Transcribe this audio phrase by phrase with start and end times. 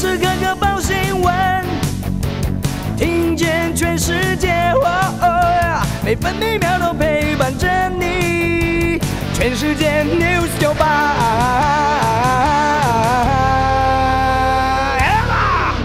[0.00, 1.62] 时刻刻报新闻，
[2.96, 4.72] 听见全世界，
[6.02, 8.98] 每分每秒都陪伴着你。
[9.34, 11.16] 全世界 news 九八。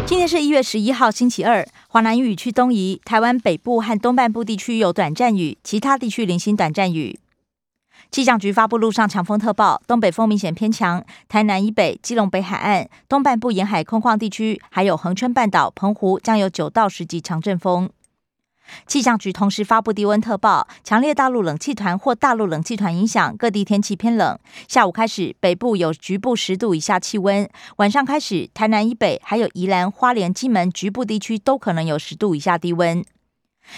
[0.05, 1.68] 今天是一月十一号，星期二。
[1.89, 7.20] 华南雨区东移，台湾北部和东半部地区有短暂雨，其他地区零星短暂雨。
[8.16, 17.89] 气象局发布陆上强风特报，东北风明显偏强，台南以北、基隆北海岸、东半部沿海空旷地区，还有恒春半岛、澎湖将有九到十级强阵风。
[18.88, 24.39] 气象局同时发布低温特报，强烈大陆冷气团或大陆冷气团影响，各地天气偏冷。
[24.70, 33.03] 下午开始，北部有局部十度以下气温；晚上开始，台南以北还有宜兰、花莲、金门局部地区都可能有十度以下低温。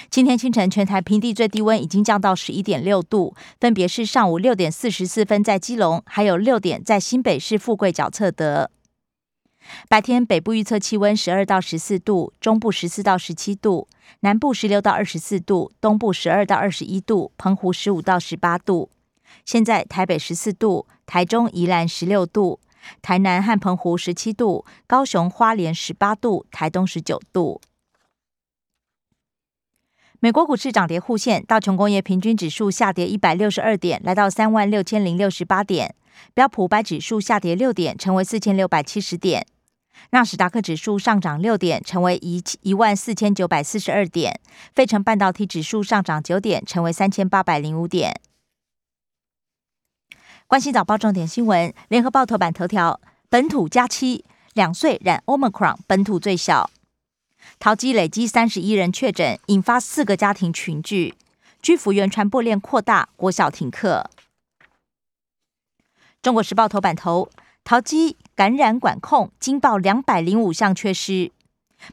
[0.09, 8.71] 今天清晨，全台平地最低温已经降到十一点六度，分别是上午六点四十四分在基隆，还有六点在新北市富贵角测得。
[9.89, 13.87] 白天北部预测气温十二到十四度，中部十四到十七度，
[14.21, 18.89] 南部十六到二十四度，东部十二到二十一度，澎湖十五到十八度。
[19.44, 22.59] 现在台北十四度，台中宜兰十六度，
[23.01, 27.59] 台南和澎湖十七度，高雄花莲十八度，台东十九度。
[30.19, 35.91] 美国股市涨跌互现，道琼工业平均指数下跌一百六十二点，来到三万六千零六十八点；
[36.33, 39.43] 标普五百指数下跌六点，成为四千六百七十点；
[40.09, 44.33] 纳斯达克指数上涨六点，成为一一万四千九百四十二点；
[44.73, 48.19] 费城半导体指数上涨九点，成为三千八百零五点。
[50.47, 56.71] 关心早报重点新闻，联合报头版头条：本土加七，两岁染 Omicron，本土最小。
[57.59, 61.16] 桃机累积三十一人确诊，引发四个家庭群聚，
[61.62, 64.09] 居福园传播链扩大，国小停课。
[66.22, 67.30] 中国时报头版头：
[67.64, 71.31] 桃机感染管控惊爆两百零五项缺失，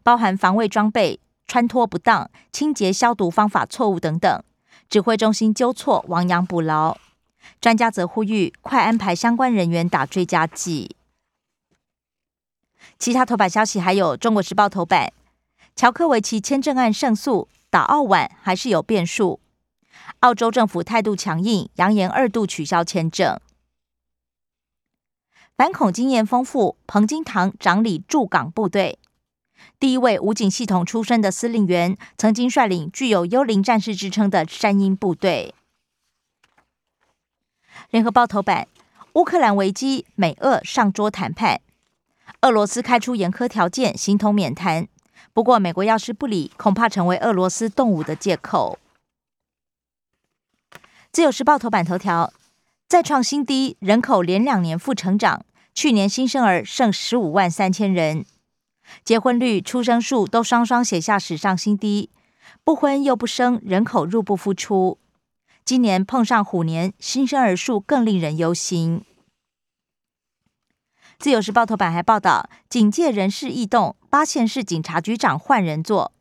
[0.02, 4.42] 包含防卫装备穿脱不当、清洁消毒方法错误等等。
[4.90, 6.98] 指挥中心纠错，亡羊补牢。
[7.60, 10.96] 专家则呼吁快安排相关人员打追加剂。
[12.98, 15.12] 其他头版消息还有中国时报头版。
[15.76, 19.40] 乔科维奇签证案胜诉，打澳晚还是有变数。
[20.20, 23.40] 澳洲政府态度强硬，扬言二度取消签证。
[25.56, 29.00] 反恐经验丰富，彭金堂掌理驻港部队。
[29.80, 35.54] 第一位武警系统出身的司令员，曾经率领具有幽灵战士之称的山鹰部队。
[37.90, 38.68] 联合报头版：
[39.14, 41.60] 乌克兰危机，美俄上桌谈判，
[42.42, 44.86] 俄罗斯开出严苛条件，形同免谈。
[45.34, 48.78] 不过，美国要是不理，恐怕成为俄罗斯动武的借口。
[51.10, 52.32] 自由时报头版头条：
[52.88, 58.24] 再创新低，人口连两年负成长，去年新生儿剩十五万三千人，
[59.04, 62.10] 结婚率、出生数都双双写下史上新低，
[62.62, 64.98] 不婚又不生，人口入不敷出。
[65.64, 69.04] 今年碰上虎年，新生儿数更令人忧心。
[71.24, 76.12] 自由时报头版还报道，警界人事异动，八县市警察局长换人做，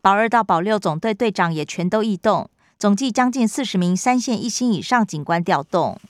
[0.00, 2.48] 保二到保六总队队长也全都异动，
[2.78, 6.00] 总计将近四十名三线一星以上警官调动。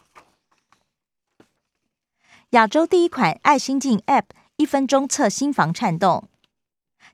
[2.50, 4.26] 亚洲第一款爱心镜 App，
[4.58, 6.28] 一分钟测心房颤动。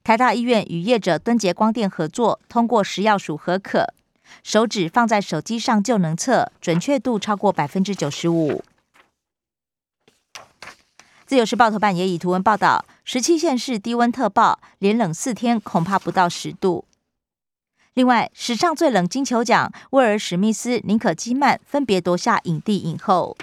[0.05, 3.95] 台大医院与业者敦捷光电合作，通过食药署核可，
[4.43, 8.63] 手指放在手机上就能测，准确度超过百分之九十五。
[11.27, 16.85] 自由时报头版也以图文报道，十七县市低温特报，连冷四天，恐怕不到十度。
[17.95, 23.37] 另外，史上最冷金球奖，威尔史密斯、宁可基曼分别夺下影帝影后。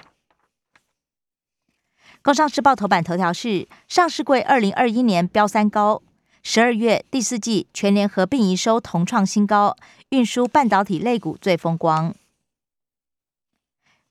[2.22, 6.02] 工商时报头版头条是，上市柜二零二一年飙三高，
[6.42, 9.76] 十二月第四季全年合并营收同创新高，
[10.10, 12.16] 运输半导体类股最风光。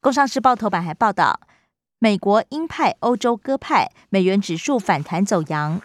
[0.02, 1.40] 工商时报头版还报道。
[2.02, 5.80] 美国鹰派，欧洲鸽派，美元指数反弹走阳。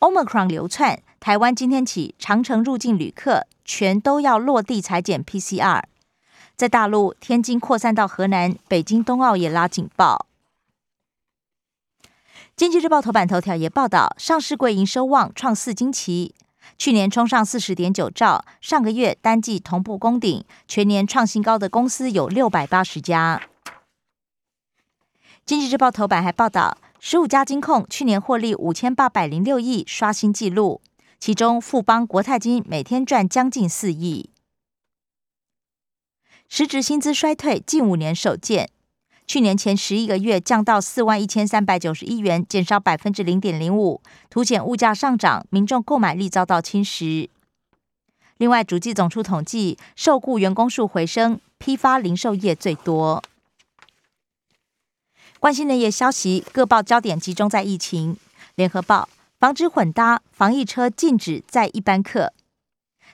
[0.00, 5.84] Omicron 流窜，台湾今天起长城入境旅客全都要落地裁剪 PCR。
[6.56, 10.26] 在大陆，天津扩散到河南，北京冬奥也拉警报。
[12.56, 16.34] 经济日报头版头条也报道，上市柜营收旺创四金旗，
[16.76, 23.40] 去年冲上四十点九兆，上个月单季同步攻顶，全年创新高的公司有六百八十家。
[25.50, 30.80] 经济日报头版还报道，十五家金控去年获利五千八百零六亿，刷新纪录。
[31.18, 34.30] 其中富邦、国泰金每天赚将近四亿。
[36.48, 38.70] 实质薪资衰退近五年首见，
[39.26, 44.00] 去年前十一个月降到四万一千三百九十一元，减少百分之零点零五，
[44.30, 47.28] 凸显物价上涨，民众购买力遭到侵蚀。
[48.36, 53.20] 另外，主计总处统计，受雇员工数回升，批发零售业最多。
[55.40, 58.18] 关心内页消息，各报焦点集中在疫情。
[58.56, 59.08] 联合报
[59.38, 62.34] 防止混搭，防疫车禁止载一般客。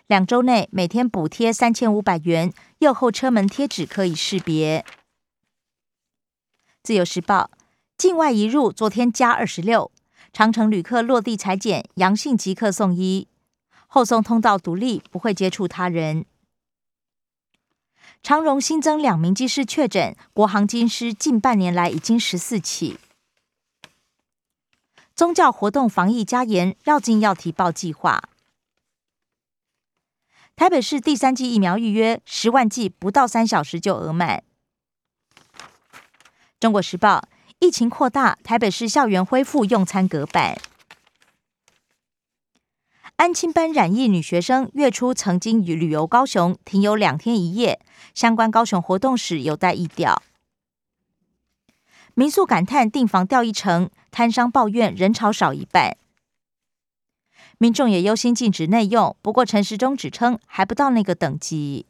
[0.08, 4.84] 两周内每天补贴三千五百元，右后车门贴纸可以识别。
[6.82, 7.52] 自由时报
[7.96, 9.93] 境外移入昨天加二十六，
[10.32, 13.29] 长城旅客落地裁剪阳性即刻送医，
[13.87, 16.26] 后送通道独立，不会接触他人。
[18.23, 22.99] 长荣新增两名机师确诊，国航机师近半年来已经十四起。
[25.14, 28.23] 宗教活动防疫加严，绕境要提报计划。
[30.55, 34.43] 台北市第三季疫苗预约十万剂不到三小时就额满。
[36.58, 40.58] 中国时报疫情扩大，台北市校园恢复用餐隔板。
[43.16, 47.80] 安亲班染疫女学生月初曾经与旅游高雄，停留两天一夜，
[48.14, 50.22] 相关高雄活动史有待议调。
[52.12, 55.96] 民宿感叹订房掉一成，摊商抱怨人潮少一半。
[57.56, 61.86] 民众也忧心禁止内用，不过陈时中指称还不到那个等级。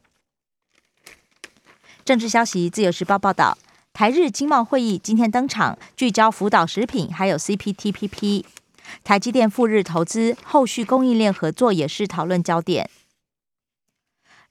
[2.05, 3.57] 政治消息，自由时报报道，
[3.91, 8.45] 台日经贸会议今天登场，聚焦福岛食品还有 CPTPP。
[9.03, 12.89] 台积电赴日投资，后续供应链合作也是讨论焦点。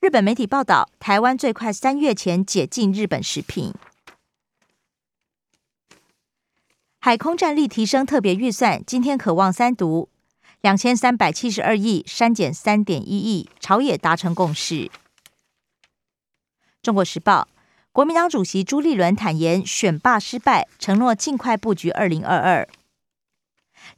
[0.00, 3.72] 日本媒体报道，台湾最快三月前解禁日本食品。
[7.00, 10.08] 海空战力提升特别预算，今天渴望三读。
[10.60, 14.90] 两千三百七十二亿删减三点一亿，朝野达成共识。
[16.82, 17.46] 中国时报，
[17.92, 22.68] 国民党主席朱立伦坦言选罢失败，承诺尽快布局二零二二。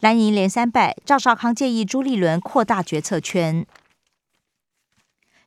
[0.01, 3.67] 蓝营连三败，赵少康建议朱立伦扩大决策圈。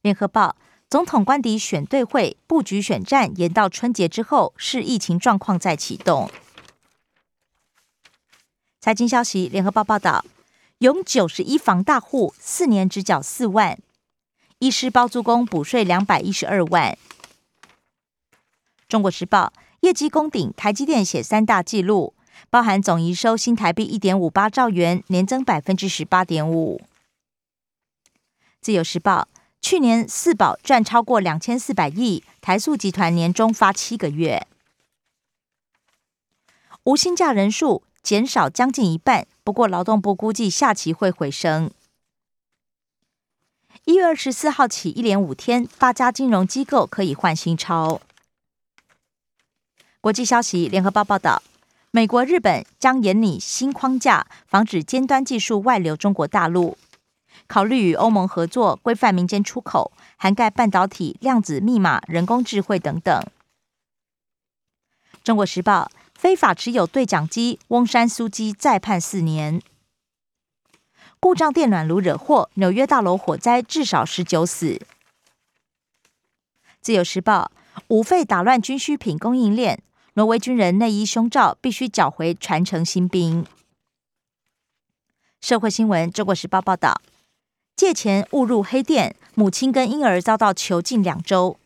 [0.02, 0.56] 联合报，
[0.90, 6.30] 总统官邸选对会布局选战延到春节之后，是疫情状况再启动。
[8.80, 10.26] 财经消息，联合报报道。
[10.80, 13.78] 拥九十一房大户，四年只缴四万；
[14.58, 16.98] 医师包租公补税两百一十二万。
[18.88, 22.16] 中国时报业绩攻顶，台积电写三大纪录，
[22.50, 26.82] 包含总营收新台币一点五八兆元，年增百分之十八点五。
[28.60, 29.28] 自由时报
[29.62, 34.48] 去年四宝赚超过两千四百亿，台塑集团年终发七个月，
[36.84, 39.28] 无薪假人数减少将近一半。
[39.44, 41.72] 不过，劳动部估计下期会回升。
[43.86, 48.00] 一月二十四号起，一连五天，八家金融机构可以换新钞。
[50.00, 51.42] 国际消息，联合报报道，
[51.94, 56.78] 美国、日本将研拟新框架，防止尖端技术外流中国大陆，
[57.48, 63.24] 考虑与欧盟合作规范民间出口，涵盖半导体、量子密码、人工智慧等等。
[65.24, 65.92] 中国时报。
[66.14, 69.60] 非法持有对讲机，翁山苏基再判四年。
[71.20, 74.80] 故障电暖炉惹祸，纽约大楼火灾至少十九死。
[76.80, 77.52] 自由时报：
[77.88, 79.82] 五费打乱军需品供应链，
[80.14, 83.46] 挪威军人内衣胸罩必须缴回传承新兵。
[85.40, 87.02] 社会新闻：中国时报报道，
[87.78, 91.58] 借钱误入黑店，母亲跟婴儿遭到囚禁两周。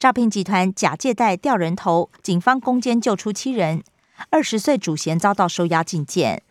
[0.00, 3.84] 诈骗集团假借贷掉人头，警方攻坚救出七人。
[4.30, 6.42] 二十岁主嫌遭到收押禁见。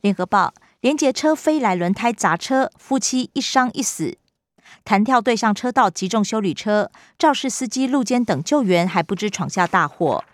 [0.00, 4.18] 联合报：连结车飞来轮胎砸车，夫妻一伤一死。
[4.84, 10.24] 弹跳对向车道击中修理车，肇事司机路肩等救援还不知闯下大祸。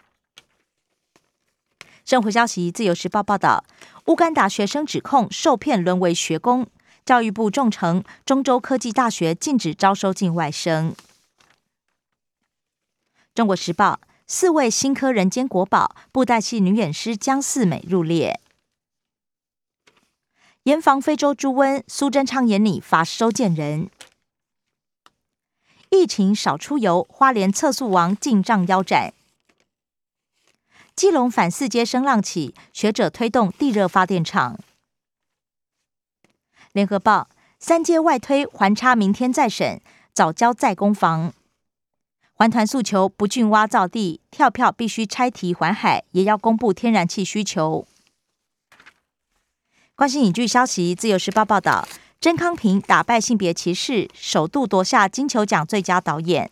[2.05, 3.65] 生活消息：自由时报报道，
[4.07, 6.67] 乌干达学生指控受骗沦为学工。
[7.05, 10.95] 教育部重惩中州科技大学禁止招收境外生。
[13.35, 18.39] 中国时报四位新科人间国宝布袋戏女演师江四美入列。
[20.65, 23.89] 严防非洲猪瘟，苏贞昌眼里罚收件人。
[25.91, 29.13] 疫情少出游，花莲测速王进账腰斩。
[30.95, 34.59] 基隆反四阶声浪起，学者推动地热发电厂。
[36.73, 37.29] 联合报
[37.59, 39.81] 三阶外推环差，明天再审，
[40.13, 41.33] 早交再攻防。
[42.35, 47.87] 环团诉求不浚挖造地，跳票必须拆堤环海，也要公布天然气需求。
[49.97, 51.87] 关心影剧消息，自由时报报道，
[52.21, 56.51] 甄康平打败性别歧视，首度夺下金球奖最佳导演。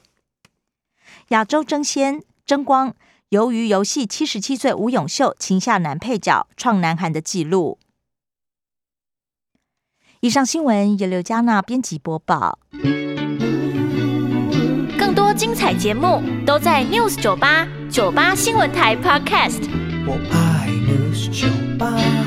[1.29, 2.95] 亚洲争先，争光，
[3.29, 7.79] 由于游戏七十七岁吴永秀擒下男配角创南韩的纪录。
[10.21, 12.59] 以上新闻由刘嘉娜编辑播报。
[14.99, 19.69] 更多精彩节目都在 News 九八九八新闻台 Podcast。
[20.07, 21.47] 我爱 News 酒
[21.79, 22.18] 吧。